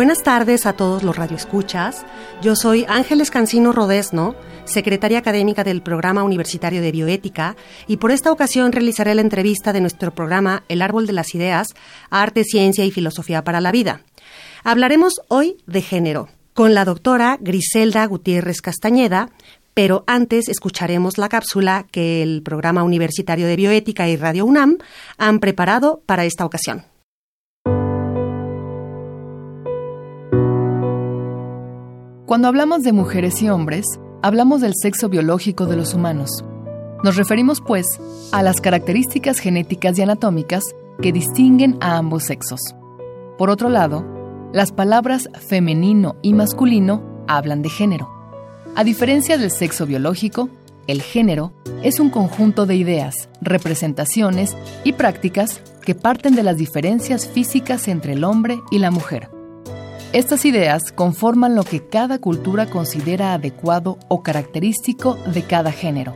[0.00, 2.06] Buenas tardes a todos los radioescuchas.
[2.40, 7.54] Yo soy Ángeles Cancino Rodesno, secretaria académica del Programa Universitario de Bioética,
[7.86, 11.74] y por esta ocasión realizaré la entrevista de nuestro programa El Árbol de las Ideas,
[12.08, 14.00] Arte, Ciencia y Filosofía para la Vida.
[14.64, 19.28] Hablaremos hoy de género, con la doctora Griselda Gutiérrez Castañeda,
[19.74, 24.78] pero antes escucharemos la cápsula que el Programa Universitario de Bioética y Radio UNAM
[25.18, 26.86] han preparado para esta ocasión.
[32.30, 33.84] Cuando hablamos de mujeres y hombres,
[34.22, 36.44] hablamos del sexo biológico de los humanos.
[37.02, 37.86] Nos referimos, pues,
[38.30, 40.62] a las características genéticas y anatómicas
[41.02, 42.60] que distinguen a ambos sexos.
[43.36, 44.06] Por otro lado,
[44.52, 48.08] las palabras femenino y masculino hablan de género.
[48.76, 50.50] A diferencia del sexo biológico,
[50.86, 57.26] el género es un conjunto de ideas, representaciones y prácticas que parten de las diferencias
[57.26, 59.39] físicas entre el hombre y la mujer.
[60.12, 66.14] Estas ideas conforman lo que cada cultura considera adecuado o característico de cada género.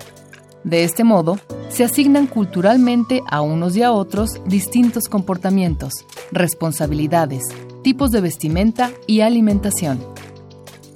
[0.65, 5.93] De este modo, se asignan culturalmente a unos y a otros distintos comportamientos,
[6.33, 7.45] responsabilidades,
[7.85, 10.05] tipos de vestimenta y alimentación.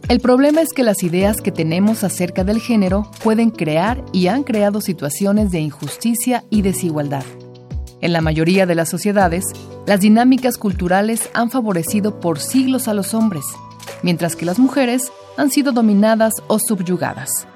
[0.09, 4.43] El problema es que las ideas que tenemos acerca del género pueden crear y han
[4.43, 7.25] creado situaciones de injusticia y desigualdad.
[8.01, 9.45] En la mayoría de las sociedades,
[9.87, 13.45] las dinámicas culturales han favorecido por siglos a los hombres,
[14.03, 17.49] mientras que las mujeres han sido dominadas o subyugadas.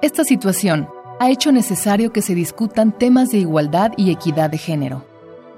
[0.00, 5.04] Esta situación ha hecho necesario que se discutan temas de igualdad y equidad de género.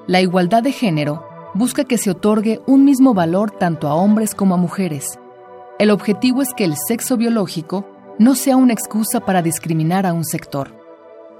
[0.06, 4.54] La igualdad de género busca que se otorgue un mismo valor tanto a hombres como
[4.54, 5.18] a mujeres.
[5.78, 7.86] El objetivo es que el sexo biológico
[8.18, 10.83] no sea una excusa para discriminar a un sector.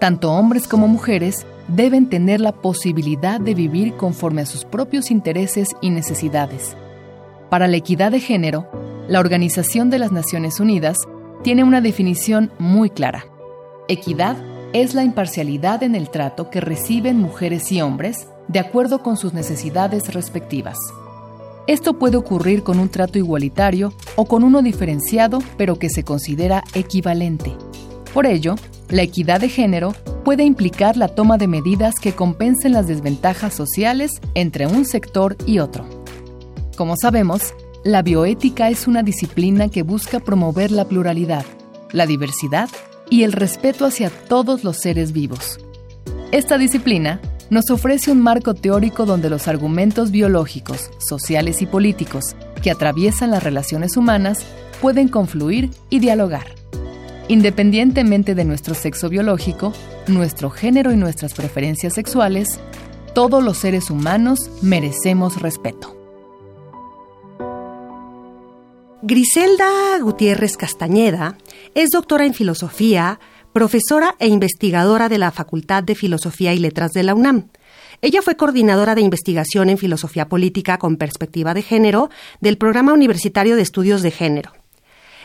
[0.01, 5.71] Tanto hombres como mujeres deben tener la posibilidad de vivir conforme a sus propios intereses
[5.81, 6.77] y necesidades.
[7.51, 8.69] Para la equidad de género,
[9.09, 10.99] la Organización de las Naciones Unidas
[11.43, 13.27] tiene una definición muy clara.
[13.89, 14.37] Equidad
[14.73, 19.33] es la imparcialidad en el trato que reciben mujeres y hombres de acuerdo con sus
[19.33, 20.79] necesidades respectivas.
[21.67, 26.65] Esto puede ocurrir con un trato igualitario o con uno diferenciado pero que se considera
[26.75, 27.57] equivalente.
[28.13, 28.57] Por ello,
[28.89, 34.21] la equidad de género puede implicar la toma de medidas que compensen las desventajas sociales
[34.35, 35.87] entre un sector y otro.
[36.77, 41.45] Como sabemos, la bioética es una disciplina que busca promover la pluralidad,
[41.93, 42.69] la diversidad
[43.11, 45.61] y el respeto hacia todos los seres vivos.
[46.33, 47.21] Esta disciplina
[47.51, 53.43] nos ofrece un marco teórico donde los argumentos biológicos, sociales y políticos que atraviesan las
[53.43, 54.39] relaciones humanas
[54.81, 56.64] pueden confluir y dialogar.
[57.29, 59.73] Independientemente de nuestro sexo biológico,
[60.09, 62.61] nuestro género y nuestras preferencias sexuales,
[63.15, 65.97] todos los seres humanos merecemos respeto.
[69.01, 71.39] Griselda Gutiérrez Castañeda
[71.75, 73.21] es doctora en filosofía,
[73.53, 77.49] profesora e investigadora de la Facultad de Filosofía y Letras de la UNAM.
[78.03, 82.11] Ella fue coordinadora de investigación en filosofía política con perspectiva de género
[82.41, 84.64] del Programa Universitario de Estudios de Género.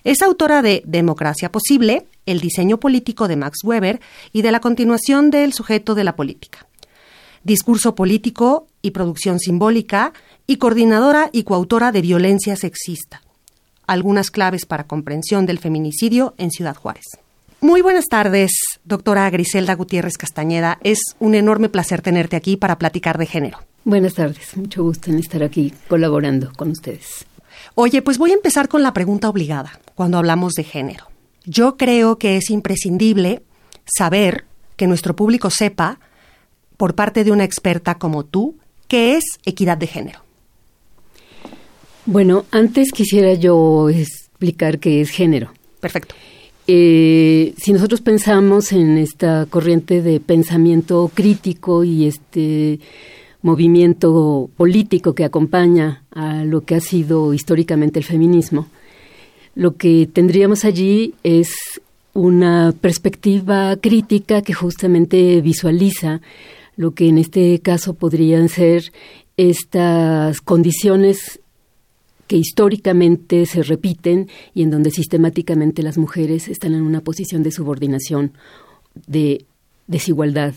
[0.03, 3.99] Es autora de Democracia Posible, El diseño político de Max Weber
[4.31, 6.67] y de la continuación del sujeto de la política.
[7.43, 10.13] Discurso político y producción simbólica
[10.47, 13.21] y coordinadora y coautora de Violencia Sexista.
[13.87, 17.05] Algunas claves para comprensión del feminicidio en Ciudad Juárez.
[17.59, 18.51] Muy buenas tardes,
[18.85, 20.79] doctora Griselda Gutiérrez Castañeda.
[20.81, 23.59] Es un enorme placer tenerte aquí para platicar de género.
[23.84, 27.25] Buenas tardes, mucho gusto en estar aquí colaborando con ustedes.
[27.75, 31.07] Oye, pues voy a empezar con la pregunta obligada cuando hablamos de género.
[31.43, 33.41] Yo creo que es imprescindible
[33.84, 34.46] saber
[34.78, 35.99] que nuestro público sepa,
[36.78, 38.55] por parte de una experta como tú,
[38.87, 40.22] qué es equidad de género.
[42.05, 45.51] Bueno, antes quisiera yo explicar qué es género.
[45.81, 46.16] Perfecto.
[46.66, 52.79] Eh, si nosotros pensamos en esta corriente de pensamiento crítico y este
[53.41, 58.69] movimiento político que acompaña a lo que ha sido históricamente el feminismo,
[59.55, 61.51] lo que tendríamos allí es
[62.13, 66.22] una perspectiva crítica que justamente visualiza
[66.75, 68.91] lo que en este caso podrían ser
[69.37, 71.40] estas condiciones
[72.28, 77.52] que históricamente se repiten y en donde sistemáticamente las mujeres están en una posición de
[77.52, 78.34] subordinación,
[79.07, 79.45] de
[79.87, 80.53] desigualdad,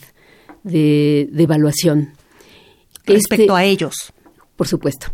[0.64, 2.12] de, evaluación.
[3.06, 3.94] Respecto este a ellos.
[4.54, 5.08] Por supuesto.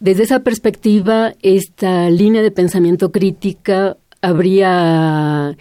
[0.00, 5.54] Desde esa perspectiva, esta línea de pensamiento crítica habría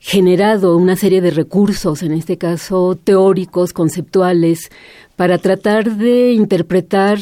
[0.00, 4.70] generado una serie de recursos, en este caso teóricos, conceptuales,
[5.14, 7.20] para tratar de interpretar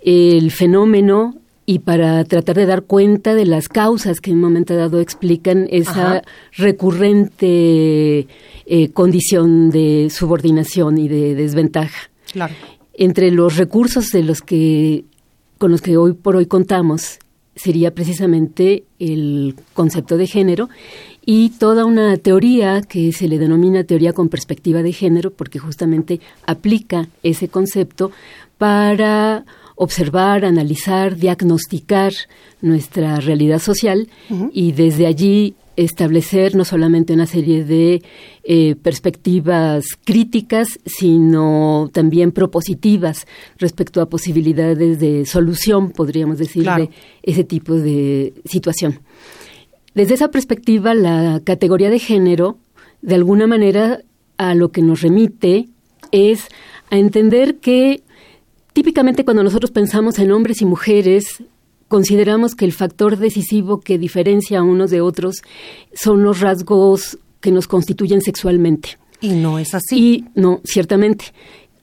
[0.00, 1.34] el fenómeno
[1.66, 5.66] y para tratar de dar cuenta de las causas que en un momento dado explican
[5.72, 6.22] esa
[6.52, 8.28] recurrente
[8.66, 12.10] eh, condición de subordinación y de desventaja.
[12.32, 12.54] Claro.
[12.94, 15.04] Entre los recursos de los que
[15.58, 17.18] con los que hoy por hoy contamos
[17.54, 20.68] sería precisamente el concepto de género
[21.24, 26.20] y toda una teoría que se le denomina teoría con perspectiva de género porque justamente
[26.46, 28.12] aplica ese concepto
[28.58, 29.44] para
[29.74, 32.12] observar, analizar, diagnosticar
[32.60, 34.08] nuestra realidad social
[34.52, 38.02] y desde allí establecer no solamente una serie de
[38.44, 43.26] eh, perspectivas críticas, sino también propositivas
[43.58, 46.90] respecto a posibilidades de solución, podríamos decir, de
[47.22, 49.00] ese tipo de situación.
[49.94, 52.58] Desde esa perspectiva, la categoría de género,
[53.02, 54.00] de alguna manera,
[54.38, 55.68] a lo que nos remite
[56.12, 56.48] es
[56.90, 58.02] a entender que
[58.72, 61.42] típicamente cuando nosotros pensamos en hombres y mujeres,
[61.88, 65.42] consideramos que el factor decisivo que diferencia a unos de otros
[65.94, 68.98] son los rasgos que nos constituyen sexualmente.
[69.20, 69.96] Y no es así.
[69.96, 71.26] Y no, ciertamente.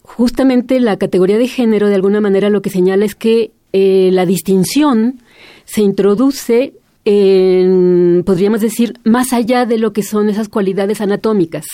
[0.01, 4.25] Justamente la categoría de género, de alguna manera, lo que señala es que eh, la
[4.25, 5.21] distinción
[5.65, 6.73] se introduce
[7.05, 11.65] en, podríamos decir, más allá de lo que son esas cualidades anatómicas.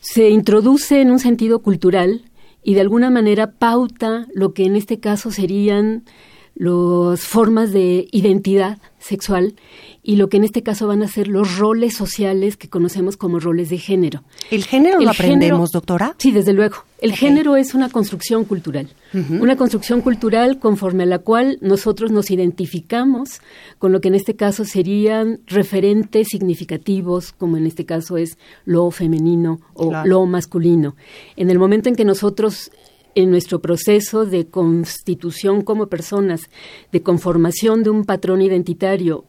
[0.00, 2.22] Se introduce en un sentido cultural
[2.62, 6.04] y de alguna manera pauta lo que en este caso serían
[6.58, 9.54] las formas de identidad sexual
[10.02, 13.38] y lo que en este caso van a ser los roles sociales que conocemos como
[13.38, 14.24] roles de género.
[14.50, 16.16] ¿El género lo aprendemos, doctora?
[16.18, 16.78] Sí, desde luego.
[17.00, 18.88] El género es una construcción cultural,
[19.30, 23.40] una construcción cultural conforme a la cual nosotros nos identificamos
[23.78, 28.90] con lo que en este caso serían referentes significativos, como en este caso es lo
[28.90, 30.96] femenino o lo masculino.
[31.36, 32.72] En el momento en que nosotros
[33.14, 36.42] en nuestro proceso de constitución como personas,
[36.92, 39.24] de conformación de un patrón identitario,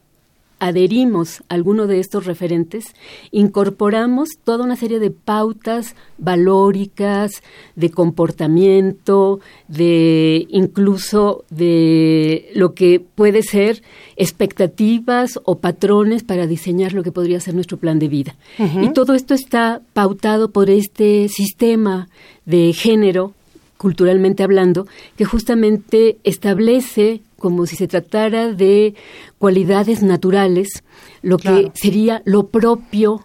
[0.60, 2.94] adherimos a alguno de estos referentes,
[3.32, 7.42] incorporamos toda una serie de pautas valóricas,
[7.74, 13.82] de comportamiento, de incluso de lo que puede ser
[14.16, 18.36] expectativas o patrones para diseñar lo que podría ser nuestro plan de vida.
[18.58, 22.08] Y todo esto está pautado por este sistema
[22.44, 23.32] de género
[23.80, 24.86] culturalmente hablando,
[25.16, 28.92] que justamente establece como si se tratara de
[29.38, 30.84] cualidades naturales,
[31.22, 33.24] lo que sería lo propio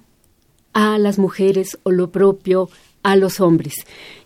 [0.71, 2.69] a las mujeres o lo propio
[3.03, 3.73] a los hombres.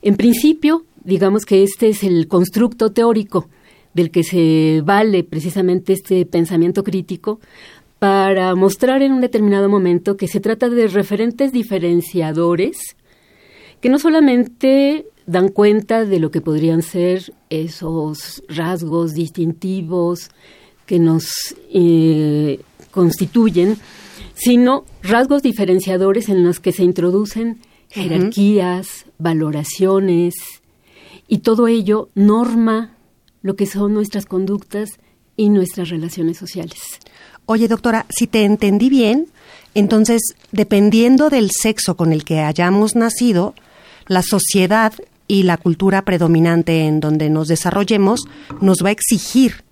[0.04, 3.50] En principio, digamos que este es el constructo teórico
[3.96, 7.40] del que se vale precisamente este pensamiento crítico
[7.98, 12.96] para mostrar en un determinado momento que se trata de referentes diferenciadores
[13.82, 20.32] que no solamente dan cuenta de lo que podrían ser esos rasgos distintivos
[20.86, 23.78] que nos eh, constituyen,
[24.34, 27.60] sino rasgos diferenciadores en los que se introducen
[27.90, 30.36] jerarquías, valoraciones,
[31.28, 32.96] y todo ello norma
[33.42, 35.00] lo que son nuestras conductas
[35.38, 36.80] y nuestras relaciones sociales.
[37.46, 39.28] Oye, doctora, si te entendí bien,
[39.74, 40.22] entonces,
[40.52, 43.54] dependiendo del sexo con el que hayamos nacido,
[44.10, 44.94] la sociedad
[45.30, 48.26] y la cultura predominante en donde nos desarrollemos
[48.60, 49.64] nos va a exigir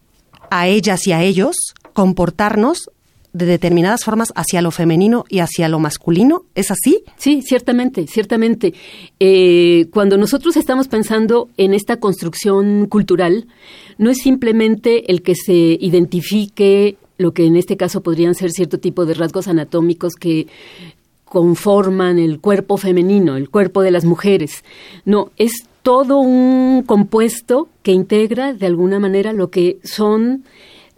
[0.50, 1.56] a ellas y a ellos
[1.92, 2.90] comportarnos
[3.34, 6.46] de determinadas formas hacia lo femenino y hacia lo masculino.
[6.56, 7.04] ¿Es así?
[7.18, 8.74] Sí, ciertamente, ciertamente.
[9.20, 13.48] Eh, cuando nosotros estamos pensando en esta construcción cultural,
[13.98, 18.80] no es simplemente el que se identifique lo que en este caso podrían ser cierto
[18.80, 20.48] tipo de rasgos anatómicos que
[21.30, 24.64] conforman el cuerpo femenino, el cuerpo de las mujeres.
[25.06, 25.52] No, es
[25.84, 30.44] todo un compuesto que integra de alguna manera lo que son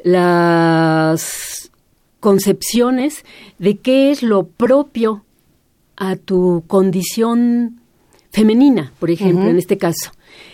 [0.03, 1.71] las
[2.19, 3.23] concepciones
[3.57, 5.23] de qué es lo propio
[5.95, 7.81] a tu condición
[8.31, 10.11] femenina, por ejemplo, en este caso.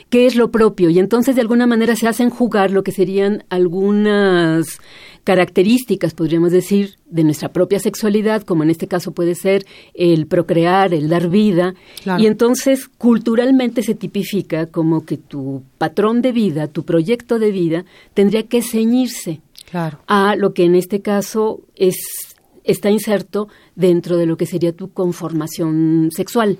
[0.09, 0.89] Qué es lo propio.
[0.89, 4.79] Y entonces de alguna manera se hacen jugar lo que serían algunas
[5.23, 10.93] características, podríamos decir, de nuestra propia sexualidad, como en este caso puede ser el procrear,
[10.93, 11.73] el dar vida,
[12.19, 17.85] y entonces culturalmente se tipifica como que tu patrón de vida, tu proyecto de vida,
[18.13, 19.41] tendría que ceñirse
[20.07, 21.97] a lo que en este caso es
[22.63, 26.57] está inserto dentro de lo que sería tu conformación sexual.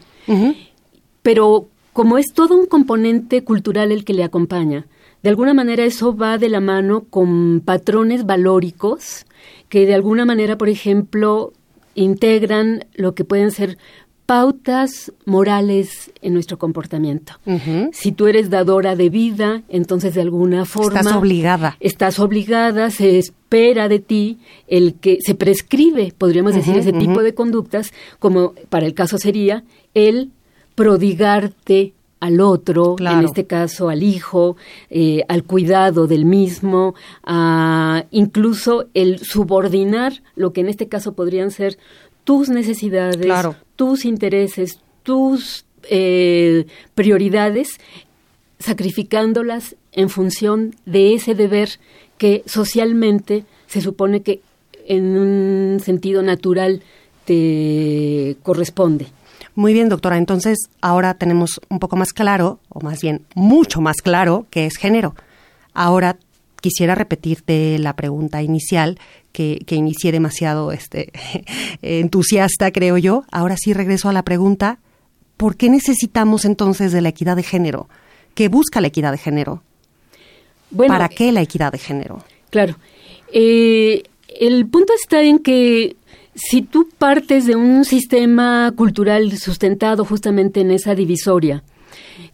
[1.22, 4.86] Pero como es todo un componente cultural el que le acompaña,
[5.24, 9.26] de alguna manera eso va de la mano con patrones valóricos
[9.70, 11.54] que de alguna manera, por ejemplo,
[11.94, 13.78] integran lo que pueden ser
[14.26, 17.40] pautas morales en nuestro comportamiento.
[17.94, 21.00] Si tú eres dadora de vida, entonces de alguna forma...
[21.00, 21.78] Estás obligada.
[21.80, 27.34] Estás obligada, se espera de ti el que se prescribe, podríamos decir, ese tipo de
[27.34, 30.32] conductas, como para el caso sería el
[30.76, 34.58] prodigarte al otro, en este caso al hijo,
[34.90, 36.96] eh, al cuidado del mismo,
[38.12, 41.78] incluso el subordinar lo que en este caso podrían ser
[42.24, 43.32] tus necesidades,
[43.76, 46.66] tus intereses, tus eh,
[46.96, 47.78] prioridades,
[48.58, 51.70] sacrificándolas en función de ese deber
[52.18, 54.42] que socialmente se supone que
[54.88, 56.82] en un sentido natural
[57.26, 59.08] te corresponde.
[59.56, 60.18] Muy bien, doctora.
[60.18, 64.76] Entonces, ahora tenemos un poco más claro, o más bien mucho más claro, qué es
[64.76, 65.16] género.
[65.74, 66.18] Ahora
[66.62, 69.00] quisiera repetirte la pregunta inicial
[69.32, 71.12] que, que inicié demasiado este,
[71.82, 73.24] entusiasta, creo yo.
[73.32, 74.80] Ahora sí regreso a la pregunta,
[75.38, 77.88] ¿por qué necesitamos entonces de la equidad de género?
[78.34, 79.64] ¿Qué busca la equidad de género?
[80.76, 82.24] ¿Para qué la equidad de género?
[82.50, 82.76] Claro.
[83.32, 84.04] Eh,
[84.40, 85.96] el punto está en que
[86.36, 91.64] si tú partes de un sistema cultural sustentado justamente en esa divisoria,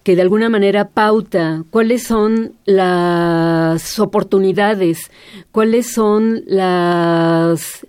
[0.04, 5.12] que de alguna manera pauta cuáles son las oportunidades,
[5.52, 7.86] cuáles son los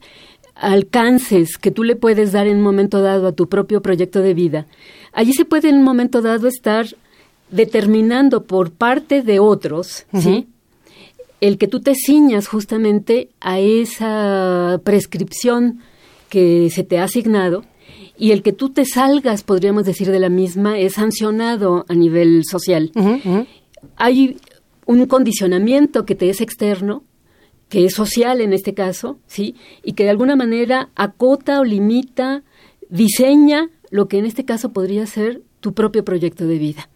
[0.54, 4.35] alcances que tú le puedes dar en un momento dado a tu propio proyecto de
[4.35, 4.66] vida.
[5.12, 6.87] Allí se puede en un momento dado estar
[7.50, 10.47] determinando por parte de otros, ¿sí?
[11.40, 15.81] El que tú te ciñas justamente a esa prescripción
[16.33, 17.62] que se te ha asignado
[18.17, 22.45] y el que tú te salgas, podríamos decir, de la misma es sancionado a nivel
[22.51, 22.91] social.
[23.97, 24.39] Hay
[24.87, 27.05] un condicionamiento que te es externo,
[27.69, 29.57] que es social en este caso, ¿sí?
[29.85, 32.45] Y que de alguna manera acota o limita,
[32.89, 36.89] diseña lo que en este caso podría ser tu propio proyecto de vida.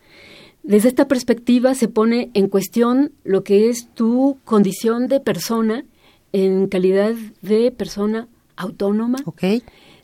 [0.62, 5.84] Desde esta perspectiva se pone en cuestión lo que es tu condición de persona
[6.32, 7.12] en calidad
[7.42, 9.18] de persona autónoma,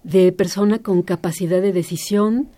[0.02, 2.48] de persona con capacidad de decisión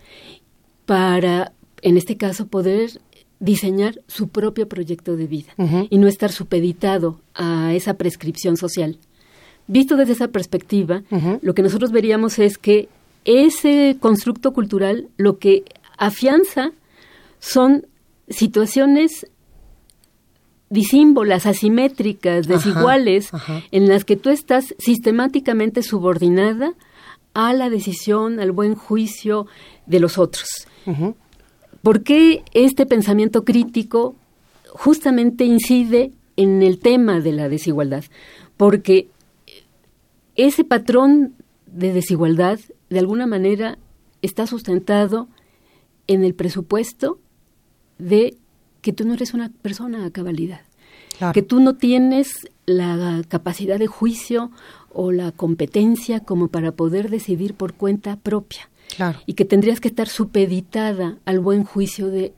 [0.85, 2.99] para, en este caso, poder
[3.39, 5.53] diseñar su propio proyecto de vida
[5.89, 8.97] y no estar supeditado a esa prescripción social.
[9.67, 11.03] Visto desde esa perspectiva,
[11.41, 12.87] lo que nosotros veríamos es que
[13.25, 15.63] ese constructo cultural lo que
[15.97, 16.71] afianza
[17.39, 17.87] son
[18.29, 19.27] situaciones
[20.69, 23.29] disímbolas, asimétricas, desiguales,
[23.71, 26.73] en las que tú estás sistemáticamente subordinada
[27.33, 29.47] a la decisión, al buen juicio
[29.85, 30.67] de los otros.
[31.81, 34.15] ¿Por qué este pensamiento crítico
[34.69, 38.03] justamente incide en el tema de la desigualdad?
[38.57, 39.09] Porque
[40.35, 41.35] ese patrón
[41.67, 43.77] de desigualdad, de alguna manera,
[44.21, 45.27] está sustentado
[46.07, 47.19] en el presupuesto
[47.97, 48.37] de
[48.85, 50.61] que tú no eres una persona a cabalidad,
[51.33, 54.51] que tú no tienes la capacidad de juicio
[54.93, 58.69] o la competencia como para poder decidir por cuenta propia.
[59.25, 62.35] Y que tendrías que estar supeditada al buen juicio de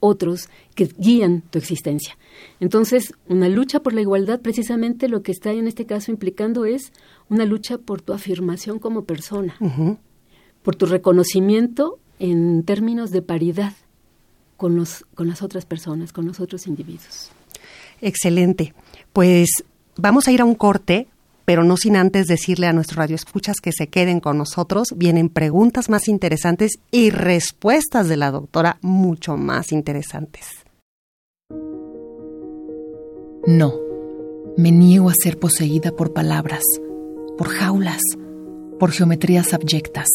[0.00, 2.18] otros que guían tu existencia.
[2.60, 6.92] Entonces, una lucha por la igualdad, precisamente lo que está en este caso implicando es
[7.30, 9.56] una lucha por tu afirmación como persona,
[10.62, 13.72] por tu reconocimiento en términos de paridad
[14.60, 17.30] con, los, con las otras personas, con los otros individuos.
[18.02, 18.74] Excelente.
[19.14, 19.48] Pues
[19.96, 21.08] vamos a ir a un corte,
[21.46, 24.88] pero no sin antes decirle a nuestros radioescuchas que se queden con nosotros.
[24.94, 30.44] Vienen preguntas más interesantes y respuestas de la doctora mucho más interesantes.
[33.46, 33.72] No,
[34.58, 36.64] me niego a ser poseída por palabras,
[37.38, 38.02] por jaulas,
[38.78, 40.08] por geometrías abyectas.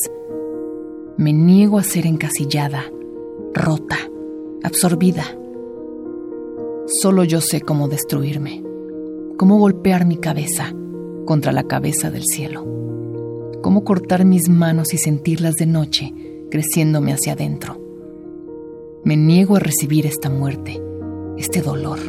[1.17, 2.83] Me niego a ser encasillada,
[3.51, 3.97] rota
[4.65, 5.25] absorbida.
[6.87, 8.63] Solo yo sé cómo destruirme,
[9.37, 10.73] cómo golpear mi cabeza
[11.25, 12.65] contra la cabeza del cielo,
[13.61, 16.13] cómo cortar mis manos y sentirlas de noche
[16.49, 17.79] creciéndome hacia adentro.
[19.03, 20.81] Me niego a recibir esta muerte,
[21.37, 21.99] este dolor,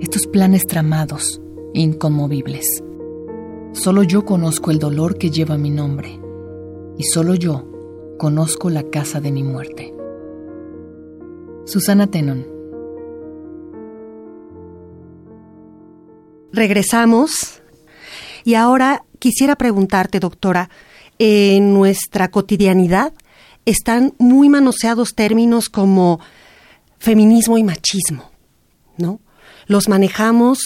[0.00, 1.42] estos planes tramados,
[1.74, 2.82] inconmovibles.
[3.72, 6.18] Solo yo conozco el dolor que lleva mi nombre,
[6.96, 7.64] y solo yo
[8.18, 9.95] conozco la casa de mi muerte.
[11.66, 12.46] Susana Tenon.
[16.52, 17.60] Regresamos
[18.44, 20.70] y ahora quisiera preguntarte, doctora,
[21.18, 23.12] en nuestra cotidianidad
[23.64, 26.20] están muy manoseados términos como
[26.98, 28.30] feminismo y machismo,
[28.96, 29.20] ¿no?
[29.66, 30.60] Los manejamos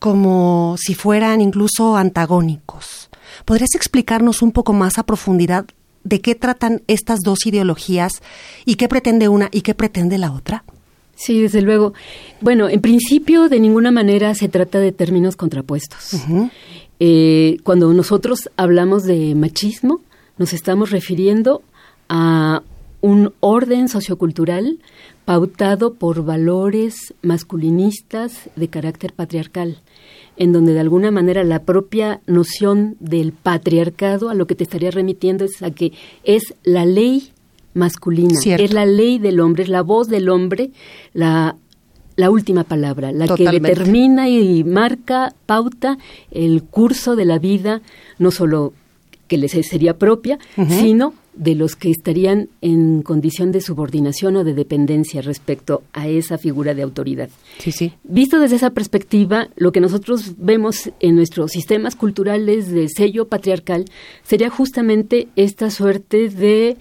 [0.00, 3.08] como si fueran incluso antagónicos.
[3.44, 5.66] ¿Podrías explicarnos un poco más a profundidad
[6.04, 8.22] de qué tratan estas dos ideologías
[8.64, 10.64] y qué pretende una y qué pretende la otra?
[11.14, 11.92] Sí, desde luego.
[12.40, 16.16] Bueno, en principio de ninguna manera se trata de términos contrapuestos.
[16.98, 20.00] Eh, cuando nosotros hablamos de machismo,
[20.38, 21.62] nos estamos refiriendo
[22.08, 22.62] a
[23.02, 24.78] un orden sociocultural
[25.24, 29.78] pautado por valores masculinistas de carácter patriarcal,
[30.40, 34.90] en donde de alguna manera la propia noción del patriarcado a lo que te estaría
[34.90, 35.92] remitiendo es a que
[36.24, 37.32] es la ley
[37.74, 40.70] masculina, es la ley del hombre, es la voz del hombre,
[41.12, 41.56] la,
[42.16, 45.98] la última palabra, la que determina y marca, pauta
[46.30, 47.82] el curso de la vida,
[48.18, 48.72] no solo
[49.28, 54.54] que les sería propia, sino de los que estarían en condición de subordinación o de
[54.54, 57.30] dependencia respecto a esa figura de autoridad.
[57.58, 57.92] Sí, sí.
[58.02, 63.84] Visto desde esa perspectiva, lo que nosotros vemos en nuestros sistemas culturales de sello patriarcal
[64.22, 66.76] sería justamente esta suerte de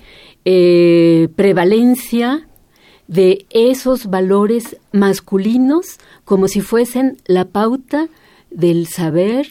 [0.45, 2.47] eh, prevalencia
[3.07, 8.07] de esos valores masculinos como si fuesen la pauta
[8.51, 9.47] del saber,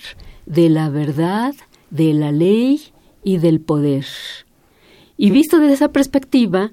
[0.47, 1.55] de la verdad,
[1.90, 2.83] de la ley
[3.25, 4.07] y del poder.
[5.19, 6.73] Y visto desde esa perspectiva,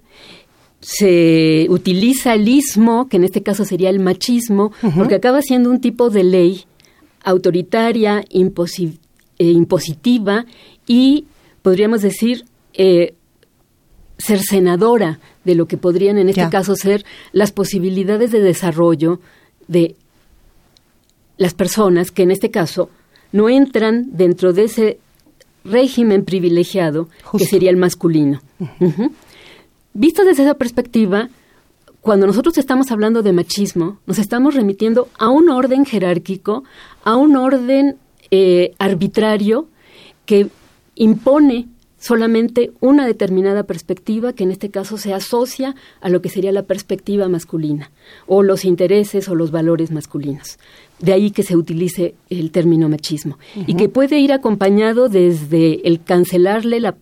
[0.79, 5.81] se utiliza el ismo, que en este caso sería el machismo, porque acaba siendo un
[5.81, 6.65] tipo de ley
[7.23, 8.29] autoritaria, eh,
[9.39, 10.45] impositiva
[10.85, 11.25] y,
[11.63, 13.15] podríamos decir, eh,
[14.19, 19.19] cercenadora de lo que podrían en este caso ser las posibilidades de desarrollo
[19.67, 19.95] de
[21.37, 22.89] las personas que en este caso
[23.31, 24.99] no entran dentro de ese
[25.65, 28.41] régimen privilegiado que sería el masculino.
[29.93, 31.29] Visto desde esa perspectiva,
[32.01, 36.63] cuando nosotros estamos hablando de machismo, nos estamos remitiendo a un orden jerárquico,
[37.03, 37.97] a un orden
[38.31, 39.67] eh, arbitrario
[40.25, 40.47] que
[40.95, 41.67] impone
[42.05, 46.61] solamente una determinada perspectiva que en este caso se asocia a lo que sería la
[46.61, 47.89] perspectiva masculina
[48.27, 50.59] o los intereses o los valores masculinos.
[50.99, 53.39] De ahí que se utilice el término machismo.
[53.55, 56.95] Y que puede ir acompañado desde el cancelarle la,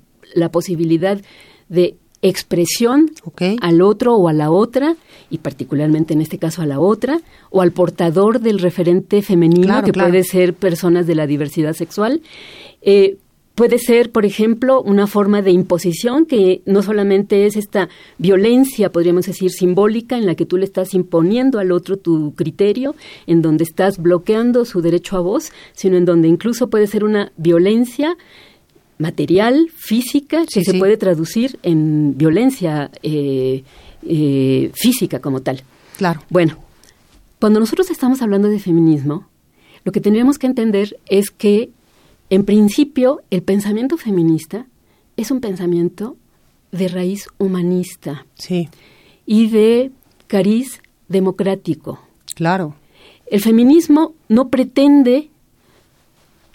[0.53, 1.19] posibilidad
[1.67, 3.11] de expresión
[3.59, 4.95] al otro o a la otra,
[5.29, 9.91] y particularmente en este caso a la otra, o al portador del referente femenino, que
[9.91, 12.21] puede ser personas de la diversidad sexual,
[12.81, 13.17] eh,
[13.55, 17.87] Puede ser, por ejemplo, una forma de imposición que no solamente es esta
[18.17, 22.95] violencia, podríamos decir, simbólica, en la que tú le estás imponiendo al otro tu criterio,
[23.27, 27.31] en donde estás bloqueando su derecho a voz, sino en donde incluso puede ser una
[27.37, 28.17] violencia
[28.97, 33.63] material, física, que se puede traducir en violencia eh,
[34.01, 35.61] eh, física como tal.
[35.97, 36.21] Claro.
[36.29, 36.57] Bueno,
[37.39, 39.27] cuando nosotros estamos hablando de feminismo,
[39.83, 41.69] lo que tendríamos que entender es que
[42.33, 44.65] en principio, el pensamiento feminista
[45.17, 46.17] es un pensamiento
[46.71, 48.25] de raíz humanista.
[48.33, 48.69] Sí.
[49.27, 49.91] Y de
[50.25, 51.99] cariz democrático.
[52.33, 52.73] Claro.
[53.27, 55.29] El feminismo no pretende,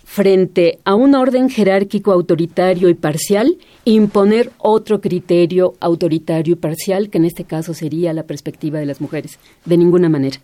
[0.02, 7.18] frente a un orden jerárquico autoritario y parcial, imponer otro criterio autoritario y parcial, que
[7.18, 10.40] en este caso sería la perspectiva de las mujeres, de ninguna manera.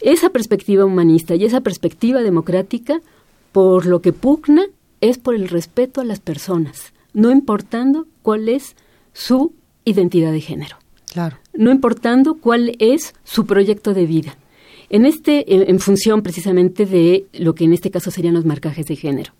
[0.00, 3.00] Esa perspectiva humanista y esa perspectiva democrática
[3.54, 4.64] por lo que pugna
[5.00, 8.74] es por el respeto a las personas, no importando cuál es
[9.12, 9.52] su
[9.84, 10.76] identidad de género.
[11.12, 11.38] Claro.
[11.52, 14.36] No importando cuál es su proyecto de vida.
[14.90, 18.96] En este en, función precisamente de lo que en este caso serían los marcajes de
[18.96, 19.32] género.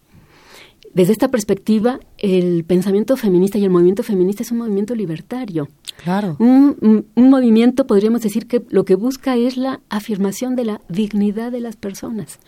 [0.92, 5.66] Desde esta perspectiva, el pensamiento feminista y el movimiento feminista es un movimiento libertario.
[6.04, 6.36] Claro.
[6.38, 11.60] un, movimiento, podríamos decir, que lo que busca es la afirmación de la dignidad de
[11.60, 12.38] las personas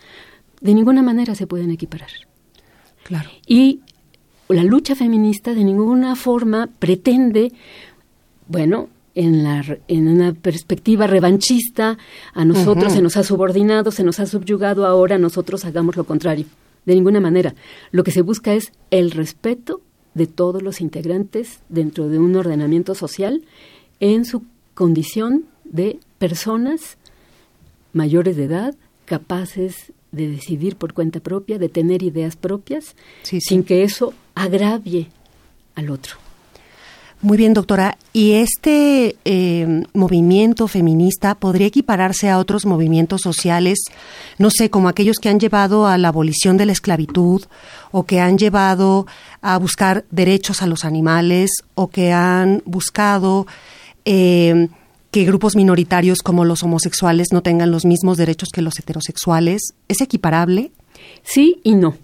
[0.61, 2.09] de ninguna manera se pueden equiparar.
[3.03, 3.29] Claro.
[3.45, 3.81] Y
[4.49, 7.51] la lucha feminista de ninguna forma pretende,
[8.47, 11.97] bueno, en, la, en una perspectiva revanchista,
[12.33, 16.45] a nosotros se nos ha subordinado, se nos ha subyugado, ahora nosotros hagamos lo contrario.
[16.85, 17.53] De ninguna manera.
[17.91, 19.81] Lo que se busca es el respeto
[20.13, 23.43] de todos los integrantes dentro de un ordenamiento social
[23.99, 24.43] en su
[24.73, 26.97] condición de personas
[27.91, 33.83] mayores de edad, capaces de decidir por cuenta propia, de tener ideas propias, sin que
[33.83, 35.07] eso agravie
[35.75, 36.15] al otro.
[37.19, 37.97] Muy bien, doctora.
[38.13, 43.79] ¿Y este eh, movimiento feminista podría equipararse a otros movimientos sociales,
[44.37, 47.43] no sé, como aquellos que han llevado a la abolición de la esclavitud
[47.91, 49.07] o que han llevado
[49.41, 53.47] a buscar derechos a los animales o que han buscado
[54.05, 54.69] eh,
[55.17, 59.73] que grupos minoritarios como los homosexuales no tengan los mismos derechos que los heterosexuales?
[59.87, 60.69] ¿Es equiparable?
[61.23, 61.97] Sí y no.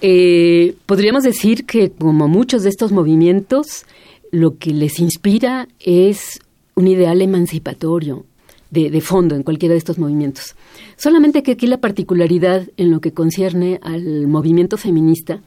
[0.00, 3.84] Eh, podríamos decir que como muchos de estos movimientos,
[4.30, 6.38] lo que les inspira es
[6.76, 8.24] un ideal emancipatorio
[8.70, 10.54] de, fondo en cualquiera de estos movimientos.
[10.96, 15.42] Solamente que aquí la particularidad en lo que concierne al movimiento feminista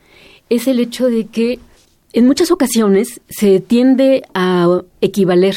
[0.50, 1.60] es el hecho de que
[2.12, 5.56] en muchas ocasiones se tiende a equivaler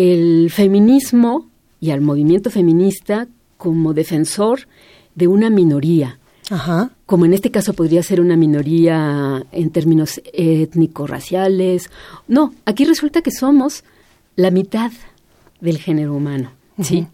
[0.00, 1.48] el feminismo
[1.80, 4.60] y al movimiento feminista como defensor
[5.14, 6.90] de una minoría, Ajá.
[7.04, 11.90] como en este caso podría ser una minoría en términos étnico-raciales.
[12.28, 13.84] No, aquí resulta que somos
[14.36, 14.90] la mitad
[15.60, 17.06] del género humano, ¿sí?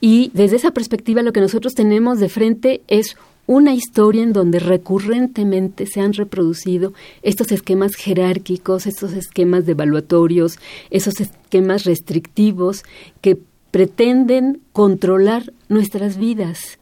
[0.00, 4.58] Y desde esa perspectiva lo que nosotros tenemos de frente es una historia en donde
[4.58, 10.58] recurrentemente se han reproducido estos esquemas jerárquicos, estos esquemas devaluatorios,
[10.90, 12.84] esos esquemas restrictivos
[13.20, 13.38] que
[13.70, 16.78] pretenden controlar nuestras vidas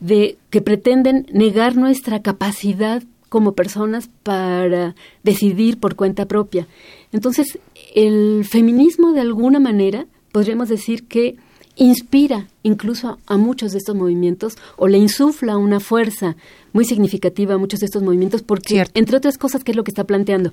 [0.00, 6.66] de que pretenden negar nuestra capacidad como personas para decidir por cuenta propia.
[7.10, 7.58] Entonces,
[7.94, 11.36] el feminismo de alguna manera podríamos decir que
[11.76, 16.36] inspira incluso a muchos de estos movimientos o le insufla una fuerza
[16.72, 19.90] muy significativa a muchos de estos movimientos porque, entre otras cosas, ¿qué es lo que
[19.90, 20.52] está planteando?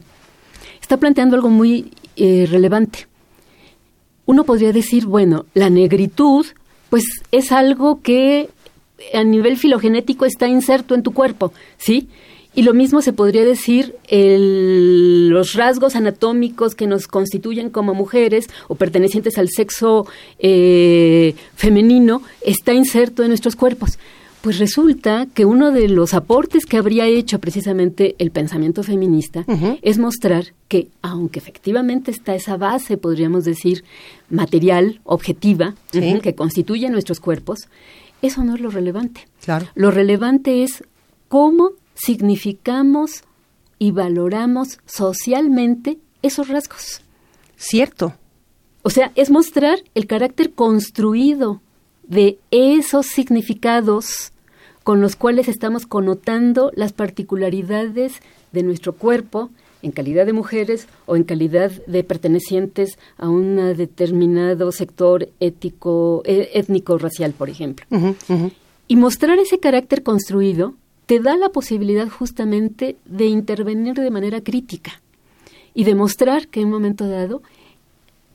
[0.81, 3.07] Está planteando algo muy eh, relevante.
[4.25, 6.45] Uno podría decir, bueno, la negritud,
[6.89, 8.49] pues es algo que
[9.13, 12.07] a nivel filogenético está inserto en tu cuerpo, ¿sí?
[12.55, 18.47] Y lo mismo se podría decir el, los rasgos anatómicos que nos constituyen como mujeres
[18.67, 20.05] o pertenecientes al sexo
[20.39, 23.97] eh, femenino está inserto en nuestros cuerpos.
[24.41, 29.45] Pues resulta que uno de los aportes que habría hecho precisamente el pensamiento feminista
[29.81, 33.85] es mostrar que, aunque efectivamente está esa base, podríamos decir,
[34.29, 37.69] material, objetiva, que constituye nuestros cuerpos,
[38.21, 39.21] eso no es lo relevante.
[39.45, 39.67] Claro.
[39.75, 40.83] Lo relevante es
[41.29, 43.23] cómo significamos
[43.79, 47.01] y valoramos socialmente esos rasgos.
[47.55, 48.13] Cierto.
[48.81, 51.61] O sea, es mostrar el carácter construido
[52.03, 54.31] de esos significados
[54.83, 58.13] con los cuales estamos connotando las particularidades
[58.51, 59.49] de nuestro cuerpo
[59.81, 66.51] en calidad de mujeres o en calidad de pertenecientes a un determinado sector ético, e,
[66.53, 67.85] étnico racial, por ejemplo.
[68.87, 70.75] Y mostrar ese carácter construido
[71.05, 75.01] te da la posibilidad justamente de intervenir de manera crítica
[75.73, 77.41] y demostrar que en un momento dado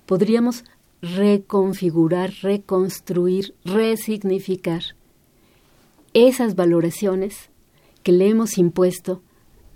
[0.06, 0.64] podríamos
[1.00, 4.82] reconfigurar, reconstruir, resignificar
[6.14, 7.50] esas valoraciones
[8.02, 9.22] que le hemos impuesto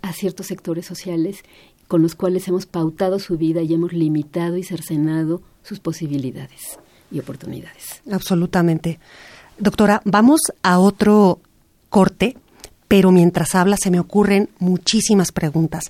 [0.01, 1.43] a ciertos sectores sociales
[1.87, 6.79] con los cuales hemos pautado su vida y hemos limitado y cercenado sus posibilidades
[7.11, 8.01] y oportunidades.
[8.11, 8.99] Absolutamente.
[9.57, 11.39] Doctora, vamos a otro
[11.89, 12.35] corte,
[12.93, 15.85] pero mientras habla se me ocurren muchísimas preguntas.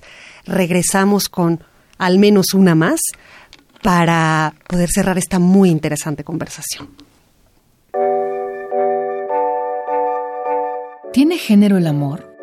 [0.46, 1.62] Regresamos con
[1.98, 2.98] al menos una más
[3.82, 6.88] para poder cerrar esta muy interesante conversación.
[11.12, 12.34] ¿Tiene género el amor?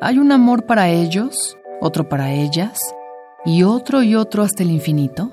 [0.00, 2.80] ¿Hay un amor para ellos, otro para ellas
[3.44, 5.30] y otro y otro hasta el infinito?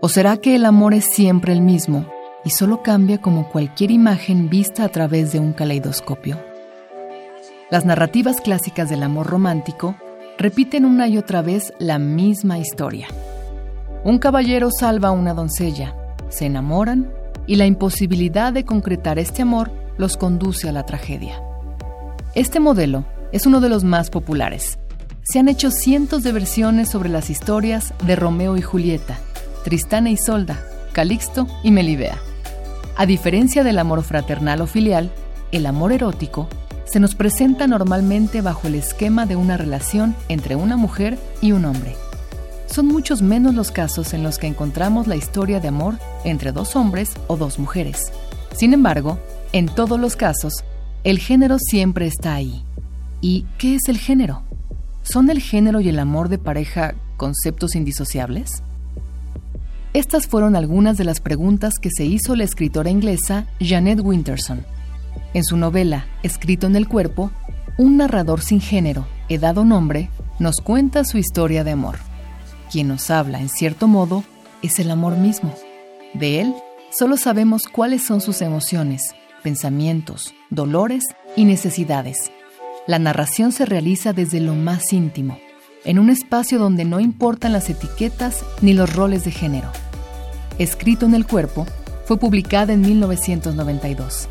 [0.00, 2.06] ¿O será que el amor es siempre el mismo
[2.44, 6.51] y solo cambia como cualquier imagen vista a través de un caleidoscopio?
[7.72, 9.96] Las narrativas clásicas del amor romántico
[10.36, 13.06] repiten una y otra vez la misma historia.
[14.04, 15.96] Un caballero salva a una doncella,
[16.28, 17.10] se enamoran
[17.46, 21.42] y la imposibilidad de concretar este amor los conduce a la tragedia.
[22.34, 24.78] Este modelo es uno de los más populares.
[25.22, 29.16] Se han hecho cientos de versiones sobre las historias de Romeo y Julieta,
[29.64, 32.18] Tristán e Isolda, Calixto y Melibea.
[32.98, 35.10] A diferencia del amor fraternal o filial,
[35.52, 36.50] el amor erótico
[36.84, 41.64] se nos presenta normalmente bajo el esquema de una relación entre una mujer y un
[41.64, 41.94] hombre.
[42.66, 46.74] Son muchos menos los casos en los que encontramos la historia de amor entre dos
[46.74, 48.12] hombres o dos mujeres.
[48.56, 49.18] Sin embargo,
[49.52, 50.64] en todos los casos,
[51.04, 52.62] el género siempre está ahí.
[53.20, 54.42] ¿Y qué es el género?
[55.02, 58.62] ¿Son el género y el amor de pareja conceptos indisociables?
[59.92, 64.64] Estas fueron algunas de las preguntas que se hizo la escritora inglesa Janet Winterson.
[65.34, 67.30] En su novela Escrito en el cuerpo,
[67.78, 71.98] un narrador sin género, edad o nombre, nos cuenta su historia de amor.
[72.70, 74.24] Quien nos habla, en cierto modo,
[74.62, 75.54] es el amor mismo.
[76.12, 76.54] De él,
[76.90, 82.30] solo sabemos cuáles son sus emociones, pensamientos, dolores y necesidades.
[82.86, 85.38] La narración se realiza desde lo más íntimo,
[85.84, 89.70] en un espacio donde no importan las etiquetas ni los roles de género.
[90.58, 91.66] Escrito en el cuerpo,
[92.04, 94.28] fue publicada en 1992.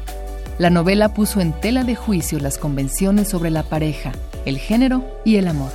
[0.62, 4.12] La novela puso en tela de juicio las convenciones sobre la pareja,
[4.46, 5.72] el género y el amor.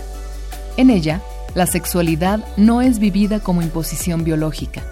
[0.77, 1.23] En ella,
[1.57, 4.85] la sexualidad no es vivida como imposición biológica.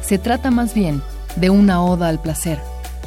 [0.00, 1.02] Se trata más bien
[1.36, 2.58] de una oda al placer,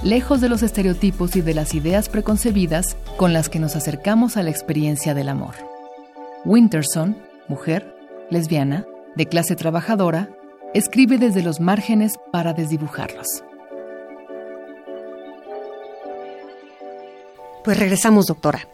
[0.03, 4.43] lejos de los estereotipos y de las ideas preconcebidas con las que nos acercamos a
[4.43, 5.55] la experiencia del amor.
[6.45, 7.95] Winterson, mujer,
[8.29, 10.29] lesbiana, de clase trabajadora,
[10.75, 13.41] escribe desde los márgenes para desdibujarlos.
[17.67, 18.65] Pues regresamos, doctora.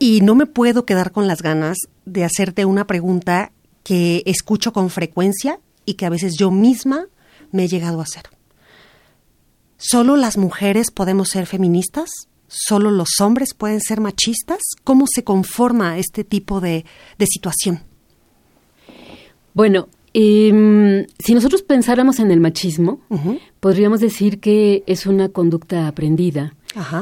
[0.00, 3.52] Y no me puedo quedar con las ganas de hacerte una pregunta
[3.84, 7.06] que escucho con frecuencia y que a veces yo misma
[7.52, 8.24] me he llegado a hacer.
[9.76, 12.10] ¿Solo las mujeres podemos ser feministas?
[12.48, 14.58] ¿Solo los hombres pueden ser machistas?
[14.82, 16.84] ¿Cómo se conforma este tipo de,
[17.20, 17.84] situación?
[19.52, 22.98] Bueno, em, si nosotros pensáramos en el machismo,
[23.60, 26.56] podríamos decir que es una conducta aprendida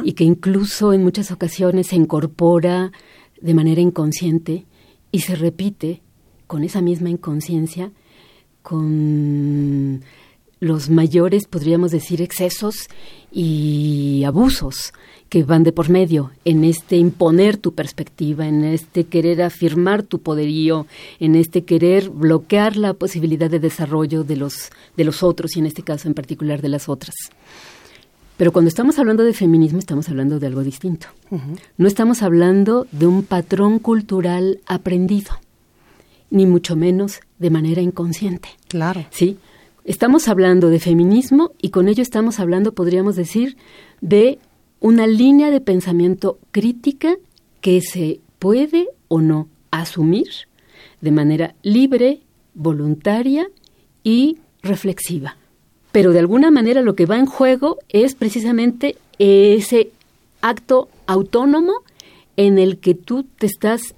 [0.05, 2.93] y que incluso en muchas ocasiones se incorpora
[3.41, 4.67] de manera inconsciente
[5.11, 6.03] y se repite
[6.47, 7.91] con esa misma inconsciencia
[8.63, 10.03] con
[10.61, 12.89] los mayores, podríamos decir, excesos
[13.33, 14.93] y abusos
[15.29, 20.21] que van de por medio en este imponer tu perspectiva, en este querer afirmar tu
[20.21, 20.87] poderío,
[21.19, 25.67] en este querer bloquear la posibilidad de desarrollo de los, de los otros y en
[25.67, 27.15] este caso en particular de las otras.
[28.37, 31.09] Pero cuando estamos hablando de feminismo estamos hablando de algo distinto.
[31.77, 35.31] No estamos hablando de un patrón cultural aprendido,
[36.31, 38.49] ni mucho menos de manera inconsciente.
[38.69, 39.05] Claro.
[39.11, 39.39] Sí,
[39.85, 43.57] Estamos hablando de feminismo y con ello estamos hablando, podríamos decir,
[44.01, 44.39] de
[44.79, 47.17] una línea de pensamiento crítica
[47.61, 50.29] que se puede o no asumir
[51.01, 52.21] de manera libre,
[52.55, 53.49] voluntaria
[54.05, 55.37] y reflexiva.
[55.93, 59.91] Pero de alguna manera lo que va en juego es precisamente ese
[60.41, 61.73] acto autónomo
[62.37, 63.95] en el que tú te estás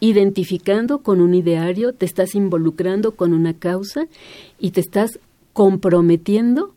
[0.00, 4.06] identificando con un ideario, te estás involucrando con una causa
[4.58, 5.20] y te estás
[5.52, 6.74] comprometiendo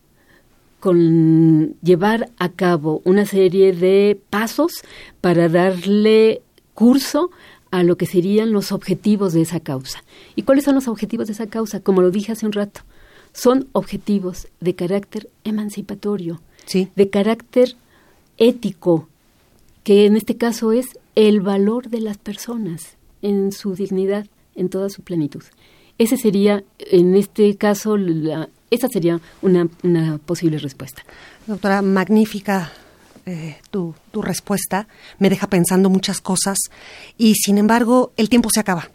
[0.80, 4.84] con llevar a cabo una serie de pasos
[5.22, 6.42] para darle
[6.76, 7.32] curso
[7.72, 10.04] a lo que serían los objetivos de esa causa.
[10.36, 11.80] ¿Y cuáles son los objetivos de esa causa?
[11.80, 12.82] Como lo dije hace un rato,
[13.36, 16.42] son objetivos de carácter emancipatorio,
[16.74, 17.76] de carácter
[18.38, 19.10] ético,
[19.84, 24.90] que en este caso es el valor de las personas en su dignidad, en toda
[24.90, 25.44] su plenitud.
[25.98, 29.68] Ese sería, en este caso, la, esa sería una,
[30.26, 31.04] posible respuesta.
[31.46, 32.72] Doctora, magnífica
[33.26, 34.88] eh, tu, tu, respuesta.
[35.20, 36.58] Me deja pensando muchas cosas
[37.18, 38.90] y, sin embargo, el tiempo se acaba.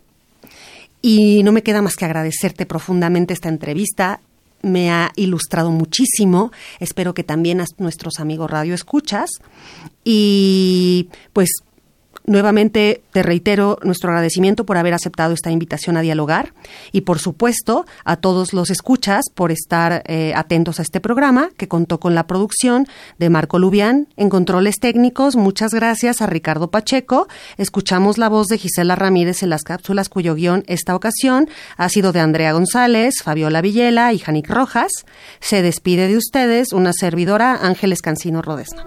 [1.03, 4.21] Y no me queda más que agradecerte profundamente esta entrevista.
[4.63, 6.53] Me ha ilustrado muchísimo.
[6.79, 9.31] Espero que también a nuestros amigos radio escuchas.
[10.05, 11.51] Y pues
[12.27, 16.53] Nuevamente te reitero nuestro agradecimiento por haber aceptado esta invitación a dialogar
[16.93, 21.67] y por supuesto a todos los escuchas por estar eh, atentos a este programa que
[21.67, 22.87] contó con la producción
[23.19, 25.35] de Marco Lubián en controles técnicos.
[25.35, 27.27] Muchas gracias a Ricardo Pacheco.
[27.57, 32.13] Escuchamos la voz de Gisela Ramírez en las cápsulas cuyo guion esta ocasión ha sido
[32.13, 34.93] de Andrea González, Fabiola Villela y Janik Rojas.
[35.41, 38.87] Se despide de ustedes una servidora Ángeles Cancino Rodesna.